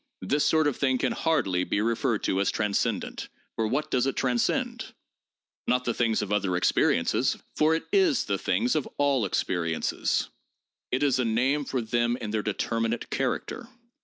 This 0.23 0.43
sort 0.43 0.65
of 0.65 0.77
thing 0.77 0.97
can 0.97 1.11
hardly 1.11 1.63
be 1.63 1.79
referred 1.79 2.23
to 2.23 2.41
as 2.41 2.49
transcendent— 2.49 3.29
for 3.55 3.67
what 3.67 3.91
does 3.91 4.07
it 4.07 4.15
transcend? 4.15 4.95
Not 5.67 5.85
the 5.85 5.93
things 5.93 6.23
of 6.23 6.33
other 6.33 6.55
experiences, 6.57 7.37
for 7.55 7.75
it 7.75 7.83
is 7.91 8.25
the 8.25 8.39
things 8.39 8.73
of 8.75 8.89
all 8.97 9.25
experiences. 9.27 10.29
It 10.89 11.03
is 11.03 11.19
a 11.19 11.23
name 11.23 11.65
for 11.65 11.81
them 11.81 12.17
in 12.17 12.31
their 12.31 12.41
determinate 12.41 13.11
character. 13.11 13.69